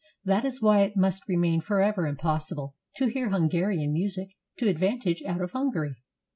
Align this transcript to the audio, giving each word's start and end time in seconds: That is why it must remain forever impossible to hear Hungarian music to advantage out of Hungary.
That 0.25 0.45
is 0.45 0.63
why 0.63 0.79
it 0.81 0.97
must 0.97 1.27
remain 1.27 1.61
forever 1.61 2.07
impossible 2.07 2.75
to 2.95 3.05
hear 3.05 3.29
Hungarian 3.29 3.93
music 3.93 4.29
to 4.57 4.67
advantage 4.67 5.21
out 5.21 5.41
of 5.41 5.51
Hungary. 5.51 5.95